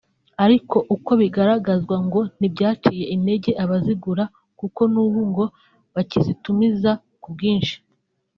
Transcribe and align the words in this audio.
ariko 0.45 0.77
uko 0.95 1.11
bigaragazwa 1.21 1.95
ngo 2.05 2.19
ntibyaciye 2.37 3.03
intege 3.15 3.51
abazigura 3.63 4.23
kuko 4.59 4.81
n’ubu 4.93 5.21
ngo 5.29 5.45
bakizitumiza 5.93 6.91
ku 7.21 7.27
bwinshi 7.33 7.75